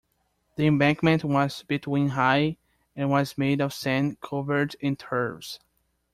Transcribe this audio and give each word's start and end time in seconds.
The 0.55 0.65
embankment 0.65 1.23
was 1.23 1.61
between 1.61 2.07
high, 2.07 2.57
and 2.95 3.11
was 3.11 3.37
made 3.37 3.61
of 3.61 3.71
sand, 3.71 4.19
covered 4.19 4.75
in 4.79 4.95
turves. 4.95 5.59